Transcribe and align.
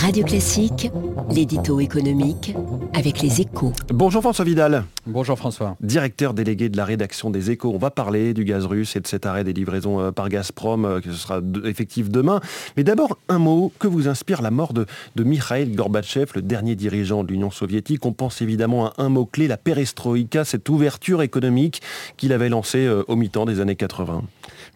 Radio 0.00 0.24
Classique, 0.24 0.90
l'édito 1.30 1.78
économique 1.78 2.54
avec 2.94 3.20
les 3.20 3.42
échos. 3.42 3.74
Bonjour 3.92 4.22
François 4.22 4.46
Vidal. 4.46 4.84
Bonjour 5.06 5.36
François. 5.36 5.76
Directeur 5.82 6.32
délégué 6.32 6.70
de 6.70 6.78
la 6.78 6.86
rédaction 6.86 7.28
des 7.28 7.50
échos. 7.50 7.70
On 7.74 7.78
va 7.78 7.90
parler 7.90 8.32
du 8.32 8.44
gaz 8.44 8.64
russe 8.64 8.96
et 8.96 9.00
de 9.00 9.06
cet 9.06 9.26
arrêt 9.26 9.44
des 9.44 9.52
livraisons 9.52 10.00
euh, 10.00 10.10
par 10.10 10.30
Gazprom 10.30 10.86
euh, 10.86 11.00
qui 11.00 11.12
sera 11.12 11.42
effectif 11.64 12.08
demain. 12.08 12.40
Mais 12.78 12.82
d'abord, 12.82 13.18
un 13.28 13.38
mot 13.38 13.74
que 13.78 13.88
vous 13.88 14.08
inspire 14.08 14.40
la 14.40 14.50
mort 14.50 14.72
de, 14.72 14.86
de 15.16 15.22
Mikhail 15.22 15.70
Gorbatchev, 15.72 16.32
le 16.34 16.40
dernier 16.40 16.76
dirigeant 16.76 17.22
de 17.22 17.28
l'Union 17.28 17.50
soviétique. 17.50 18.06
On 18.06 18.14
pense 18.14 18.40
évidemment 18.40 18.86
à 18.86 18.94
un 18.96 19.10
mot-clé, 19.10 19.48
la 19.48 19.58
perestroïka, 19.58 20.46
cette 20.46 20.66
ouverture 20.70 21.20
économique 21.20 21.82
qu'il 22.16 22.32
avait 22.32 22.48
lancée 22.48 22.86
euh, 22.86 23.02
au 23.06 23.16
mi-temps 23.16 23.44
des 23.44 23.60
années 23.60 23.76
80. 23.76 24.22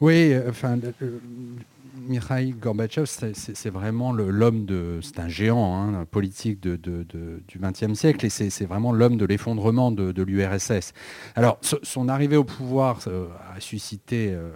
Oui, 0.03 0.35
enfin, 0.51 0.77
Mikhail 1.97 2.53
Gorbatchev, 2.53 3.07
c'est 3.07 3.71
vraiment 3.71 4.13
l'homme 4.13 4.65
de. 4.65 4.99
C'est 5.03 5.21
un 5.21 5.29
géant 5.29 5.77
hein, 5.77 6.05
politique 6.11 6.61
du 6.61 7.59
XXe 7.59 7.95
siècle 7.95 8.27
et 8.27 8.31
c'est 8.31 8.65
vraiment 8.67 8.93
l'homme 8.93 9.17
de 9.17 9.25
l'effondrement 9.25 9.91
de, 9.91 10.23
l'URSS. 10.23 10.93
Alors, 11.35 11.59
son 11.83 12.09
arrivée 12.09 12.37
au 12.37 12.45
pouvoir 12.45 13.01
euh, 13.07 13.27
a 13.55 13.61
suscité 13.61 14.33
euh, 14.33 14.51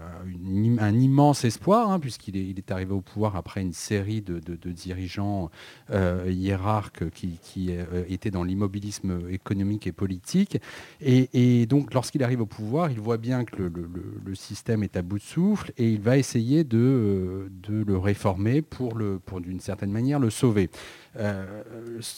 un 0.78 0.94
immense 0.94 1.44
espoir, 1.44 1.90
hein, 1.90 2.00
puisqu'il 2.00 2.36
est, 2.36 2.70
arrivé 2.70 2.92
au 2.92 3.00
pouvoir 3.00 3.36
après 3.36 3.62
une 3.62 3.72
série 3.72 4.20
de, 4.20 4.40
dirigeants 4.70 5.50
euh, 5.90 6.26
hiérarques 6.28 7.08
qui, 7.10 7.70
étaient 8.08 8.30
dans 8.30 8.44
l'immobilisme 8.44 9.20
économique 9.30 9.86
et 9.86 9.92
politique. 9.92 10.58
Et, 11.00 11.66
donc, 11.66 11.94
lorsqu'il 11.94 12.22
arrive 12.22 12.40
au 12.40 12.46
pouvoir, 12.46 12.90
il 12.90 13.00
voit 13.00 13.18
bien 13.18 13.44
que 13.44 13.62
le, 13.62 14.34
système 14.34 14.82
est 14.84 14.96
à 14.96 15.02
bout 15.02 15.18
de 15.18 15.22
souffle 15.22 15.72
et 15.78 15.90
il 15.90 16.00
va 16.00 16.16
essayer 16.16 16.62
de 16.62 17.27
de 17.50 17.84
le 17.84 17.96
réformer 17.96 18.62
pour, 18.62 18.96
le, 18.96 19.18
pour 19.18 19.40
d'une 19.40 19.60
certaine 19.60 19.90
manière, 19.90 20.18
le 20.18 20.30
sauver. 20.30 20.70
Euh, 21.16 21.62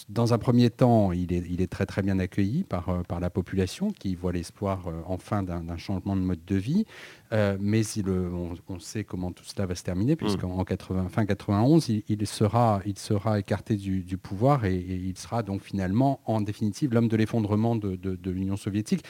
dans 0.09 0.35
un 0.35 0.39
premier 0.39 0.69
temps, 0.69 1.13
il 1.13 1.33
est, 1.33 1.43
il 1.49 1.63
est, 1.63 1.71
très 1.71 1.87
très 1.87 2.03
bien 2.03 2.19
accueilli 2.19 2.65
par, 2.65 2.89
euh, 2.89 3.03
par 3.03 3.21
la 3.21 3.31
population 3.31 3.91
qui 3.91 4.15
voit 4.15 4.33
l'espoir 4.33 4.89
euh, 4.89 5.01
enfin 5.07 5.43
d'un, 5.43 5.77
changement 5.77 6.17
de 6.17 6.21
mode 6.21 6.45
de 6.45 6.57
vie. 6.57 6.85
mais 7.33 7.87
il, 7.97 8.11
on, 8.11 8.79
sait 8.79 9.05
comment 9.05 9.31
tout 9.31 9.45
cela 9.45 9.67
va 9.67 9.75
se 9.75 9.83
terminer, 9.83 10.17
puisqu'en 10.17 10.63
80, 10.65 11.09
fin 11.09 11.25
91, 11.25 11.89
il, 11.89 12.27
sera, 12.27 12.81
il 12.85 12.99
sera 12.99 13.39
écarté 13.39 13.77
du, 13.77 14.19
pouvoir 14.19 14.65
et, 14.65 14.77
il 14.77 15.17
sera 15.17 15.43
donc 15.43 15.63
finalement, 15.63 16.21
en 16.27 16.41
définitive, 16.41 16.93
l'homme 16.93 17.09
de 17.09 17.17
l'effondrement 17.17 17.77
de, 17.77 17.97
de, 17.97 18.31
l'Union 18.31 18.57
soviétique. 18.57 19.05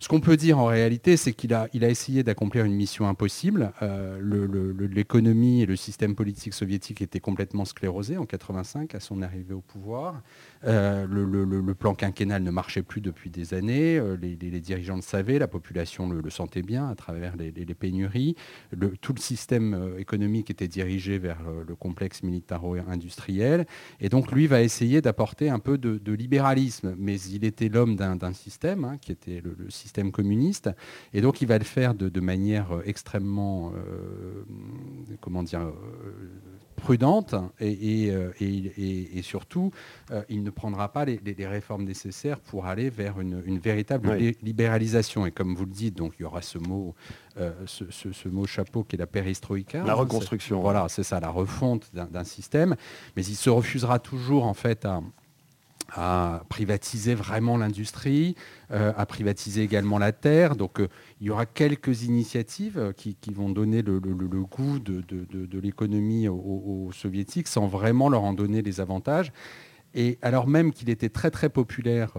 Ce 0.00 0.08
qu'on 0.08 0.20
peut 0.20 0.38
dire 0.38 0.58
en 0.58 0.64
réalité, 0.64 1.18
c'est 1.18 1.34
qu'il 1.34 1.52
a, 1.52 1.68
il 1.74 1.84
a 1.84 1.90
essayé 1.90 2.22
d'accomplir 2.22 2.64
une 2.64 2.72
mission 2.72 3.06
impossible. 3.06 3.70
l'économie 4.22 5.60
et 5.60 5.66
le 5.66 5.76
système 5.76 6.14
politique 6.14 6.54
soviétique 6.54 7.02
étaient 7.02 7.20
complètement 7.20 7.66
sclérosés 7.66 8.16
en 8.16 8.24
85 8.24 8.94
à 8.94 9.00
son 9.00 9.20
arrivé 9.20 9.52
au 9.52 9.60
pouvoir. 9.60 10.22
Euh, 10.64 11.06
le, 11.06 11.74
plan 11.74 11.94
quinquennal 11.94 12.42
ne 12.42 12.50
marchait 12.50 12.82
plus 12.82 13.02
depuis 13.02 13.28
des 13.28 13.52
années. 13.52 13.98
Euh, 13.98 14.16
les, 14.16 14.36
dirigeants 14.36 14.96
le 14.96 15.02
savaient, 15.02 15.38
la 15.38 15.48
population 15.48 16.08
le, 16.08 16.30
sentait 16.30 16.62
bien 16.62 16.88
à 16.88 16.94
travers 16.94 17.36
les, 17.36 17.52
pénuries. 17.74 18.36
tout 19.02 19.12
le 19.12 19.20
système 19.20 19.74
euh, 19.74 19.98
économique 19.98 20.50
était 20.50 20.68
dirigé 20.68 21.18
vers 21.18 21.40
le 21.66 21.74
complexe 21.76 22.22
militaro-industriel. 22.22 23.66
Et 24.00 24.08
donc 24.08 24.32
lui 24.32 24.46
va 24.46 24.62
essayer 24.62 25.02
d'apporter 25.02 25.50
un 25.50 25.58
peu 25.58 25.76
de, 25.76 26.12
libéralisme. 26.12 26.94
Mais 26.98 27.20
il 27.20 27.44
était 27.44 27.68
l'homme 27.68 27.96
d'un 27.96 28.32
système, 28.32 28.84
hein, 28.84 28.96
qui 28.98 29.12
était 29.12 29.42
le, 29.42 29.68
système 29.68 29.89
communiste. 30.12 30.70
Et 31.12 31.20
donc 31.20 31.40
il 31.40 31.48
va 31.48 31.58
le 31.58 31.64
faire 31.64 31.94
de, 31.94 32.20
manière 32.20 32.80
extrêmement, 32.84 33.72
comment 35.20 35.42
dire, 35.42 35.72
prudente 36.80 37.34
et, 37.60 38.10
euh, 38.10 38.32
surtout, 39.22 39.70
euh, 40.10 40.22
il 40.28 40.42
ne 40.42 40.50
prendra 40.50 40.92
pas 40.92 41.04
les, 41.04 41.46
réformes 41.46 41.84
nécessaires 41.84 42.40
pour 42.40 42.66
aller 42.66 42.90
vers 42.90 43.20
une, 43.20 43.58
véritable 43.58 44.16
libéralisation. 44.42 45.26
Et 45.26 45.30
comme 45.30 45.54
vous 45.54 45.66
le 45.66 45.70
dites, 45.70 45.96
donc 45.96 46.14
il 46.18 46.22
y 46.22 46.24
aura 46.24 46.42
ce 46.42 46.58
mot, 46.58 46.94
euh, 47.38 47.52
ce, 47.66 48.28
mot 48.28 48.46
chapeau 48.46 48.82
qui 48.82 48.96
est 48.96 48.98
la 48.98 49.06
perestroïka. 49.06 49.84
La 49.84 49.94
reconstruction. 49.94 50.60
Voilà, 50.60 50.86
c'est 50.88 51.02
ça, 51.02 51.20
la 51.20 51.30
refonte 51.30 51.90
d'un 51.94 52.24
système. 52.24 52.74
Mais 53.16 53.24
il 53.24 53.36
se 53.36 53.50
refusera 53.50 53.98
toujours 53.98 54.44
en 54.44 54.54
fait 54.54 54.84
à, 54.84 55.02
à 55.94 56.42
privatiser 56.48 57.14
vraiment 57.14 57.56
l'industrie, 57.56 58.34
euh, 58.70 58.92
à 58.96 59.06
privatiser 59.06 59.62
également 59.62 59.98
la 59.98 60.12
terre. 60.12 60.56
Donc 60.56 60.80
euh, 60.80 60.88
il 61.20 61.26
y 61.26 61.30
aura 61.30 61.46
quelques 61.46 62.04
initiatives 62.04 62.78
euh, 62.78 62.92
qui, 62.92 63.16
vont 63.32 63.50
donner 63.50 63.82
le, 63.82 64.00
goût 64.00 64.78
de, 64.78 65.58
l'économie 65.58 66.28
aux, 66.28 66.90
soviétiques 66.92 67.48
sans 67.48 67.66
vraiment 67.66 68.08
leur 68.08 68.22
en 68.22 68.32
donner 68.32 68.62
les 68.62 68.80
avantages. 68.80 69.32
Et 69.92 70.18
alors 70.22 70.46
même 70.46 70.72
qu'il 70.72 70.88
était 70.88 71.08
très 71.08 71.32
très 71.32 71.48
populaire 71.48 72.14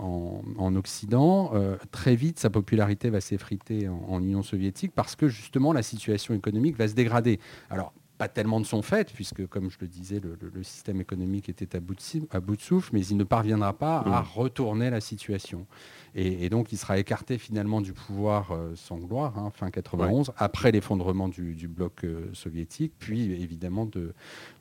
en, 0.00 0.74
Occident, 0.76 1.52
très 1.90 2.16
vite 2.16 2.38
sa 2.38 2.48
popularité 2.48 3.10
va 3.10 3.20
s'effriter 3.20 3.88
en, 3.88 4.02
en, 4.08 4.22
Union 4.22 4.42
soviétique 4.42 4.92
parce 4.94 5.14
que 5.14 5.28
justement 5.28 5.74
la 5.74 5.82
situation 5.82 6.32
économique 6.32 6.76
va 6.76 6.88
se 6.88 6.94
dégrader. 6.94 7.38
Alors 7.68 7.92
pas 8.22 8.28
tellement 8.28 8.60
de 8.60 8.66
son 8.66 8.82
fait, 8.82 9.12
puisque, 9.12 9.48
comme 9.48 9.68
je 9.68 9.78
le 9.80 9.88
disais, 9.88 10.20
le, 10.20 10.62
système 10.62 11.00
économique 11.00 11.48
était 11.48 11.74
à 11.74 11.80
bout, 11.80 11.96
de, 11.96 12.26
à 12.30 12.38
bout, 12.38 12.54
de, 12.54 12.60
souffle, 12.60 12.90
mais 12.92 13.04
il 13.04 13.16
ne 13.16 13.24
parviendra 13.24 13.72
pas 13.72 13.98
à 13.98 14.22
mmh. 14.22 14.26
retourner 14.36 14.90
la 14.90 15.00
situation. 15.00 15.66
Et, 16.14 16.50
donc, 16.50 16.72
il 16.72 16.78
sera 16.78 16.98
écarté 16.98 17.38
finalement 17.38 17.80
du 17.80 17.94
pouvoir 17.94 18.52
euh, 18.52 18.72
sans 18.76 18.98
gloire, 18.98 19.38
hein, 19.38 19.50
fin 19.54 19.70
91, 19.70 20.32
après 20.36 20.70
l'effondrement 20.70 21.26
du, 21.26 21.68
bloc 21.68 22.04
euh, 22.04 22.26
soviétique, 22.34 22.92
puis 22.98 23.32
évidemment 23.32 23.86
de, 23.86 24.12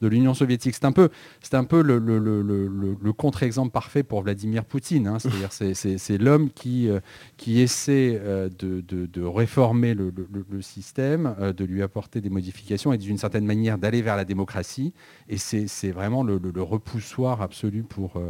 de 0.01 0.07
l'Union 0.07 0.33
soviétique. 0.33 0.73
C'est 0.73 0.85
un 0.85 0.93
peu, 0.93 1.09
c'est 1.41 1.55
un 1.55 1.66
peu 1.66 1.81
le, 1.81 1.99
le, 1.99 3.13
contre-exemple 3.13 3.72
parfait 3.72 4.03
pour 4.03 4.22
Vladimir 4.22 4.63
Poutine. 4.63 5.07
Hein. 5.07 5.19
C'est-à-dire, 5.19 5.51
c'est, 5.51 6.17
l'homme 6.17 6.49
qui, 6.49 6.89
euh, 6.89 7.01
qui 7.35 7.59
essaie 7.59 8.19
de, 8.57 8.81
de, 8.81 9.22
réformer 9.23 9.93
le, 9.93 10.13
système, 10.61 11.35
de 11.55 11.66
lui 11.66 11.81
apporter 11.83 12.22
des 12.22 12.29
modifications 12.29 12.93
et 12.93 12.97
d'une 12.97 13.17
certaine 13.17 13.45
manière 13.45 13.50
d'aller 13.78 14.01
vers 14.01 14.16
la 14.16 14.25
démocratie. 14.25 14.94
Et 15.29 15.38
c'est, 15.38 15.91
vraiment 15.91 16.23
le, 16.23 16.39
repoussoir 16.62 17.41
absolu 17.41 17.84
pour 17.84 18.22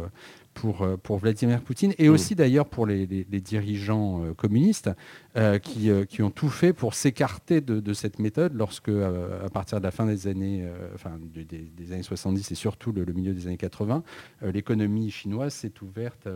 pour, 0.54 0.82
euh, 0.82 0.96
pour 0.96 1.18
Vladimir 1.18 1.60
Poutine 1.60 1.94
et 1.98 2.08
mm. 2.08 2.12
aussi 2.12 2.34
d'ailleurs 2.34 2.66
pour 2.66 2.86
les, 2.86 3.06
dirigeants 3.06 4.22
euh, 4.22 4.34
communistes 4.34 4.90
euh, 5.36 5.58
qui, 5.58 5.90
qui, 6.08 6.22
ont 6.22 6.30
tout 6.30 6.48
fait 6.48 6.72
pour 6.72 6.94
s'écarter 6.94 7.60
de, 7.60 7.92
cette 7.94 8.18
méthode 8.18 8.52
lorsque, 8.54 8.88
à 8.88 9.48
partir 9.50 9.78
de 9.78 9.84
la 9.84 9.90
fin 9.90 10.06
des 10.06 10.26
années, 10.26 10.64
enfin, 10.94 11.12
des, 11.34 11.92
années 11.92 12.02
70 12.02 12.50
et 12.50 12.54
surtout 12.54 12.92
le, 12.92 13.04
milieu 13.12 13.32
des 13.32 13.46
années 13.46 13.56
80, 13.56 14.02
l'économie 14.42 15.10
chinoise 15.10 15.54
s'est 15.54 15.72
ouverte 15.82 16.28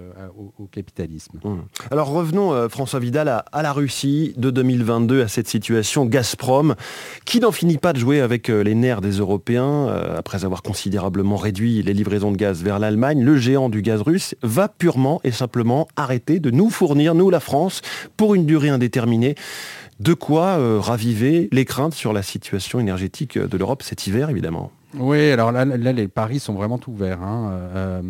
au, 0.59 0.66
capitalisme. 0.66 1.38
Mm. 1.44 1.56
Alors 1.91 2.09
revenons, 2.09 2.69
François 2.69 3.00
Vidal, 3.00 3.28
à, 3.28 3.38
à, 3.53 3.62
la 3.62 3.72
Russie 3.72 4.32
de 4.37 4.50
2022, 4.50 5.22
à 5.22 5.28
cette 5.28 5.49
situation 5.49 6.06
Gazprom, 6.06 6.75
qui 7.25 7.41
n'en 7.41 7.53
finit 7.53 7.78
pas 7.78 7.93
de 7.93 7.99
jouer 7.99 8.21
avec 8.21 8.49
les 8.49 8.75
nerfs 8.75 9.03
des 9.03 9.19
Européens, 9.19 9.88
après 10.16 10.44
avoir 10.44 10.62
considérablement 10.62 11.37
réduit 11.37 11.82
les 11.82 11.93
livraisons 11.93 12.32
de 12.32 12.37
gaz 12.37 12.62
vers 12.62 12.78
l'Allemagne. 12.78 13.22
Le 13.22 13.37
géant 13.37 13.69
du 13.69 13.82
gaz 13.82 14.00
va 14.43 14.69
purement 14.69 15.21
et 15.25 15.31
simplement 15.31 15.89
arrêter 15.97 16.41
de 16.41 16.50
nous 16.50 16.71
fournir, 16.71 17.15
nous 17.15 17.31
la 17.31 17.41
France, 17.41 17.83
pour 18.17 18.34
une 18.34 18.47
durée 18.47 18.69
indéterminée. 18.69 19.34
De 20.00 20.15
quoi 20.15 20.59
euh, 20.59 20.78
raviver 20.78 21.49
les 21.53 21.65
craintes 21.65 21.94
sur 21.94 22.12
la 22.12 22.22
situation 22.22 22.81
énergétique 22.81 23.39
de 23.39 23.56
l'Europe 23.56 23.83
cet 23.83 24.06
hiver, 24.06 24.28
évidemment. 24.31 24.71
Oui, 24.98 25.30
alors 25.30 25.52
là, 25.52 25.64
les 25.64 26.08
paris 26.08 26.40
sont 26.40 26.54
vraiment 26.54 26.80
ouverts. 26.86 27.22
Hein. 27.22 27.50
Euh, 27.52 28.02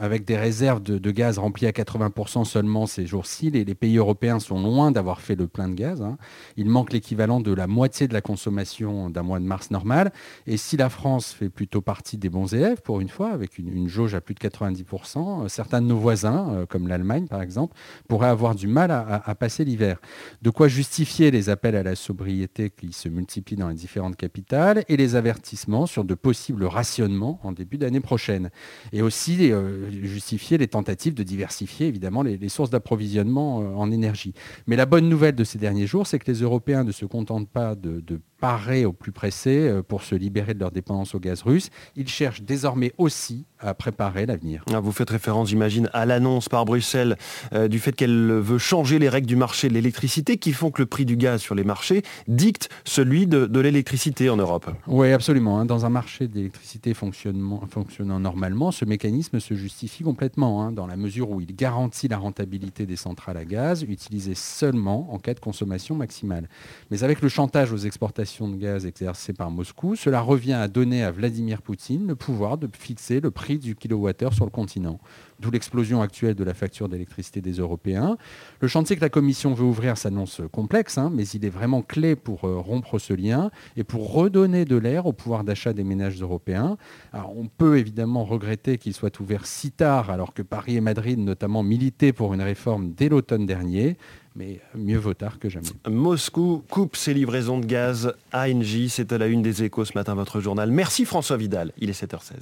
avec 0.00 0.24
des 0.24 0.36
réserves 0.36 0.82
de, 0.82 1.10
gaz 1.10 1.38
remplies 1.38 1.66
à 1.66 1.72
80% 1.72 2.44
seulement 2.44 2.86
ces 2.86 3.06
jours-ci, 3.06 3.50
les, 3.50 3.64
pays 3.74 3.98
européens 3.98 4.38
sont 4.38 4.60
loin 4.60 4.90
d'avoir 4.90 5.20
fait 5.20 5.36
le 5.36 5.46
plein 5.46 5.68
de 5.68 5.74
gaz. 5.74 6.00
Hein. 6.00 6.16
Il 6.56 6.68
manque 6.68 6.92
l'équivalent 6.92 7.40
de 7.40 7.52
la 7.52 7.66
moitié 7.66 8.08
de 8.08 8.14
la 8.14 8.22
consommation 8.22 9.10
d'un 9.10 9.22
mois 9.22 9.38
de 9.38 9.44
mars 9.44 9.70
normal. 9.70 10.12
Et 10.46 10.56
si 10.56 10.76
la 10.76 10.88
France 10.88 11.32
fait 11.32 11.50
plutôt 11.50 11.82
partie 11.82 12.16
des 12.16 12.30
bons 12.30 12.54
élèves, 12.54 12.80
pour 12.80 13.00
une 13.00 13.10
fois, 13.10 13.30
avec 13.30 13.58
une, 13.58 13.88
jauge 13.88 14.14
à 14.14 14.20
plus 14.20 14.34
de 14.34 14.40
90%, 14.40 15.44
euh, 15.44 15.48
certains 15.48 15.82
de 15.82 15.86
nos 15.86 15.98
voisins, 15.98 16.48
euh, 16.50 16.66
comme 16.66 16.88
l'Allemagne 16.88 17.26
par 17.26 17.42
exemple, 17.42 17.76
pourraient 18.08 18.28
avoir 18.28 18.54
du 18.54 18.68
mal 18.68 18.90
à, 18.90 19.34
passer 19.34 19.64
l'hiver. 19.64 19.98
De 20.42 20.50
quoi 20.50 20.68
justifier 20.68 21.30
les 21.30 21.50
appels 21.50 21.76
à 21.76 21.82
la 21.82 21.94
sobriété 21.94 22.70
qui 22.70 22.92
se 22.92 23.08
multiplient 23.08 23.56
dans 23.56 23.68
les 23.68 23.74
différentes 23.74 24.16
capitales 24.16 24.84
et 24.88 24.96
les 24.96 25.14
avertissements 25.14 25.79
sur 25.86 26.04
de 26.04 26.14
possibles 26.14 26.64
rationnements 26.64 27.40
en 27.42 27.52
début 27.52 27.78
d'année 27.78 28.00
prochaine. 28.00 28.50
Et 28.92 29.02
aussi, 29.02 29.52
euh, 29.52 29.90
justifier 29.90 30.58
les 30.58 30.68
tentatives 30.68 31.14
de 31.14 31.22
diversifier 31.22 31.86
évidemment 31.86 32.22
les, 32.22 32.48
sources 32.48 32.70
d'approvisionnement 32.70 33.60
euh, 33.60 33.74
en 33.74 33.90
énergie. 33.90 34.34
Mais 34.66 34.76
la 34.76 34.86
bonne 34.86 35.08
nouvelle 35.08 35.34
de 35.34 35.44
ces 35.44 35.58
derniers 35.58 35.86
jours, 35.86 36.06
c'est 36.06 36.18
que 36.18 36.30
les 36.30 36.40
Européens 36.40 36.84
ne 36.84 36.92
se 36.92 37.04
contentent 37.04 37.48
pas 37.48 37.74
de, 37.74 38.02
parer 38.40 38.86
au 38.86 38.94
plus 38.94 39.12
pressé 39.12 39.68
euh, 39.68 39.82
pour 39.82 40.02
se 40.02 40.14
libérer 40.14 40.54
de 40.54 40.60
leur 40.60 40.70
dépendance 40.70 41.14
au 41.14 41.20
gaz 41.20 41.42
russe. 41.42 41.68
Ils 41.94 42.08
cherchent 42.08 42.42
désormais 42.42 42.92
aussi 42.96 43.44
à 43.60 43.74
préparer 43.74 44.26
l'avenir. 44.26 44.64
Ah, 44.72 44.80
vous 44.80 44.92
faites 44.92 45.10
référence, 45.10 45.48
j'imagine, 45.48 45.88
à 45.92 46.06
l'annonce 46.06 46.48
par 46.48 46.64
Bruxelles 46.64 47.16
euh, 47.52 47.68
du 47.68 47.78
fait 47.78 47.92
qu'elle 47.92 48.32
veut 48.32 48.58
changer 48.58 48.98
les 48.98 49.08
règles 49.08 49.26
du 49.26 49.36
marché 49.36 49.68
de 49.68 49.74
l'électricité 49.74 50.38
qui 50.38 50.52
font 50.52 50.70
que 50.70 50.82
le 50.82 50.86
prix 50.86 51.04
du 51.04 51.16
gaz 51.16 51.40
sur 51.40 51.54
les 51.54 51.64
marchés 51.64 52.02
dicte 52.28 52.70
celui 52.84 53.26
de, 53.26 53.60
l'électricité 53.60 54.30
en 54.30 54.36
Europe. 54.36 54.70
Oui, 54.86 55.12
absolument. 55.12 55.60
Hein. 55.60 55.66
Dans 55.66 55.84
un 55.84 55.90
marché 55.90 56.26
d'électricité 56.28 56.94
fonctionnant 56.94 58.20
normalement, 58.20 58.70
ce 58.70 58.84
mécanisme 58.84 59.38
se 59.40 59.54
justifie 59.54 60.02
complètement, 60.02 60.62
hein, 60.62 60.72
dans 60.72 60.86
la 60.86 60.96
mesure 60.96 61.30
où 61.30 61.40
il 61.40 61.54
garantit 61.54 62.08
la 62.08 62.16
rentabilité 62.16 62.86
des 62.86 62.96
centrales 62.96 63.36
à 63.36 63.44
gaz 63.44 63.82
utilisées 63.82 64.34
seulement 64.34 65.12
en 65.12 65.18
cas 65.18 65.34
de 65.34 65.40
consommation 65.40 65.94
maximale. 65.94 66.48
Mais 66.90 67.02
avec 67.04 67.20
le 67.20 67.28
chantage 67.28 67.72
aux 67.72 67.76
exportations 67.76 68.48
de 68.48 68.56
gaz 68.56 68.86
exercé 68.86 69.32
par 69.32 69.50
Moscou, 69.50 69.96
cela 69.96 70.20
revient 70.20 70.54
à 70.54 70.68
donner 70.68 71.02
à 71.02 71.10
Vladimir 71.10 71.62
Poutine 71.62 72.06
le 72.06 72.14
pouvoir 72.14 72.56
de 72.56 72.68
fixer 72.78 73.20
le 73.20 73.30
du 73.58 73.74
kilowattheure 73.74 74.32
sur 74.32 74.44
le 74.44 74.50
continent. 74.50 74.98
D'où 75.40 75.50
l'explosion 75.50 76.02
actuelle 76.02 76.34
de 76.34 76.44
la 76.44 76.54
facture 76.54 76.88
d'électricité 76.88 77.40
des 77.40 77.52
Européens. 77.52 78.16
Le 78.60 78.68
chantier 78.68 78.96
que 78.96 79.00
la 79.00 79.08
Commission 79.08 79.54
veut 79.54 79.64
ouvrir 79.64 79.96
s'annonce 79.96 80.42
complexe, 80.52 80.98
hein, 80.98 81.10
mais 81.12 81.26
il 81.28 81.44
est 81.44 81.50
vraiment 81.50 81.82
clé 81.82 82.16
pour 82.16 82.44
euh, 82.44 82.58
rompre 82.58 82.98
ce 82.98 83.14
lien 83.14 83.50
et 83.76 83.84
pour 83.84 84.12
redonner 84.12 84.64
de 84.64 84.76
l'air 84.76 85.06
au 85.06 85.12
pouvoir 85.12 85.44
d'achat 85.44 85.72
des 85.72 85.84
ménages 85.84 86.20
européens. 86.20 86.76
On 87.12 87.46
peut 87.46 87.78
évidemment 87.78 88.24
regretter 88.24 88.78
qu'il 88.78 88.94
soit 88.94 89.18
ouvert 89.20 89.46
si 89.46 89.70
tard, 89.70 90.10
alors 90.10 90.34
que 90.34 90.42
Paris 90.42 90.76
et 90.76 90.80
Madrid 90.80 91.18
notamment 91.18 91.62
militaient 91.62 92.12
pour 92.12 92.34
une 92.34 92.42
réforme 92.42 92.92
dès 92.92 93.08
l'automne 93.08 93.46
dernier, 93.46 93.96
mais 94.36 94.60
mieux 94.74 94.98
vaut 94.98 95.14
tard 95.14 95.38
que 95.38 95.48
jamais. 95.48 95.66
Moscou 95.88 96.62
coupe 96.70 96.96
ses 96.96 97.14
livraisons 97.14 97.58
de 97.58 97.66
gaz 97.66 98.14
à 98.32 98.48
Engie. 98.48 98.88
C'est 98.88 99.12
à 99.12 99.18
la 99.18 99.26
une 99.26 99.42
des 99.42 99.64
échos 99.64 99.84
ce 99.84 99.92
matin, 99.94 100.14
votre 100.14 100.40
journal. 100.40 100.70
Merci 100.70 101.04
François 101.04 101.36
Vidal. 101.36 101.72
Il 101.78 101.90
est 101.90 102.00
7h16. 102.00 102.34